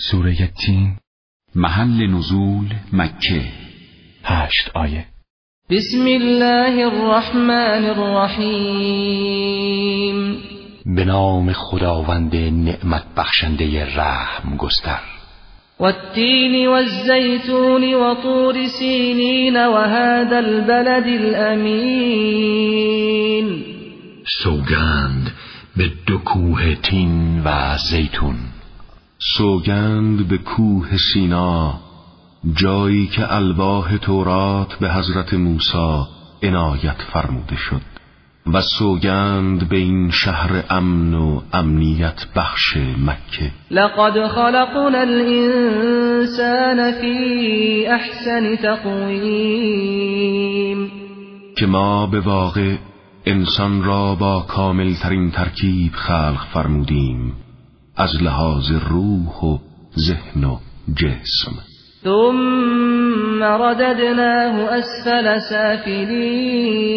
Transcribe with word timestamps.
سوره 0.00 0.46
تین 0.46 0.96
محل 1.54 2.06
نزول 2.06 2.74
مکه. 2.92 3.42
هشت 4.24 4.70
آیه. 4.74 5.04
بسم 5.70 6.06
الله 6.06 6.84
الرحمن 6.86 7.84
الرحیم. 7.84 9.28
به 10.86 11.04
نام 11.04 11.52
خداوند 11.52 12.36
نعمت 12.36 13.04
بخشنده 13.16 13.96
رحم 13.96 14.56
گستر. 14.56 15.00
والتين 15.80 16.68
والزيتون 16.68 17.94
وطور 17.94 18.66
سينين 18.66 19.56
وهذا 19.56 20.38
البلد 20.38 21.06
الأمين 21.06 22.28
سوگند 24.42 25.32
به 25.76 25.90
دو 26.06 26.18
کوه 26.18 26.74
تین 26.74 27.42
و 27.44 27.76
زیتون. 27.90 28.36
سوگند 29.20 30.28
به 30.28 30.38
کوه 30.38 30.96
سینا 30.96 31.74
جایی 32.54 33.06
که 33.06 33.34
الباه 33.34 33.98
تورات 33.98 34.74
به 34.74 34.92
حضرت 34.92 35.34
موسی 35.34 36.06
عنایت 36.42 37.02
فرموده 37.12 37.56
شد. 37.56 37.80
و 38.52 38.60
سوگند 38.60 39.68
به 39.68 39.76
این 39.76 40.10
شهر 40.10 40.64
امن 40.70 41.14
و 41.14 41.40
امنیت 41.52 42.26
بخش 42.36 42.76
مکه. 42.76 43.50
لقد 43.70 44.28
خلقنا 44.28 44.98
الانسان 44.98 46.92
فی 46.92 47.86
احسن 47.86 48.56
تقویم. 48.56 49.98
که 51.56 51.66
ما 51.66 52.06
به 52.06 52.20
واقع 52.20 52.76
انسان 53.26 53.84
را 53.84 54.14
با 54.14 54.40
کامل 54.48 54.94
ترین 54.94 55.30
ترکیب 55.30 55.92
خلق 55.92 56.46
فرمودیم. 56.52 57.47
از 57.98 58.22
لحاظ 58.22 58.70
روح 58.70 59.44
و 59.44 59.58
ذهن 59.98 60.44
و 60.44 60.58
جسم. 60.94 61.52
ثم 62.04 63.42
رددناه 63.42 64.54
اسفل 64.72 65.38
سافلین. 65.38 66.88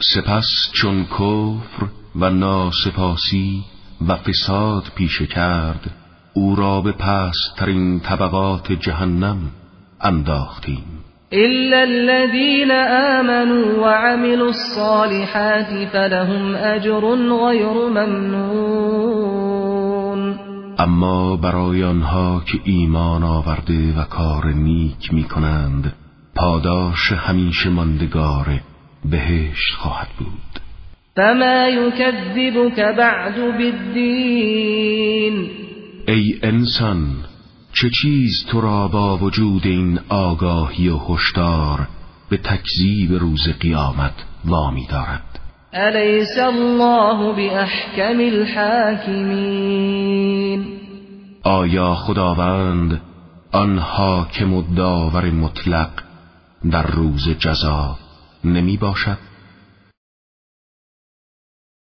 سپس 0.00 0.70
چون 0.72 1.04
کفر 1.04 1.86
و 2.16 2.30
ناسپاسی 2.30 3.64
و 4.08 4.16
فساد 4.16 4.84
پیشه 4.94 5.26
کرد 5.26 5.90
او 6.34 6.56
را 6.56 6.80
به 6.80 6.92
پسترین 6.92 8.00
طبقات 8.00 8.72
جهنم 8.72 9.50
انداختیم. 10.00 10.99
إلا 11.32 11.82
الذين 11.82 12.70
آمنوا 13.20 13.78
وعملوا 13.78 14.48
الصالحات 14.48 15.88
فلهم 15.92 16.54
أجر 16.54 17.00
غیر 17.16 17.88
ممنون. 17.90 19.40
اما 20.78 21.36
برای 21.36 21.84
آنها 21.84 22.42
که 22.46 22.58
ایمان 22.64 23.22
آورده 23.22 23.92
و 23.98 24.04
کار 24.04 24.46
نیک 24.46 25.14
می 25.14 25.24
کنند 25.24 25.92
پاداش 26.34 27.12
همیشه 27.12 27.70
ماندگار 27.70 28.60
بهشت 29.04 29.74
خواهد 29.78 30.08
بود. 30.18 30.60
فما 31.16 31.68
يكذبك 31.68 32.80
بعد 32.96 33.34
بالدین 33.58 35.50
ای 36.08 36.34
انسان 36.42 37.29
چه 37.72 37.90
چیز 38.02 38.46
تو 38.48 38.60
را 38.60 38.88
با 38.88 39.16
وجود 39.16 39.66
این 39.66 40.00
آگاهی 40.08 40.88
و 40.88 40.98
هشدار 41.08 41.88
به 42.28 42.36
تکذیب 42.36 43.12
روز 43.12 43.48
قیامت 43.60 44.14
وامی 44.44 44.86
دارد؟ 44.86 45.40
الیس 45.72 46.38
الله 46.38 47.32
باحکم 47.32 48.18
الحاکمین؟ 48.18 49.70
آیا 51.42 51.94
خداوند 51.94 53.00
آن 53.52 53.78
حاکم 53.78 54.54
و 54.54 54.62
داور 54.76 55.30
مطلق 55.30 55.90
در 56.70 56.86
روز 56.86 57.28
جزا 57.28 57.98
نمی 58.44 58.76
باشد؟ 58.76 59.18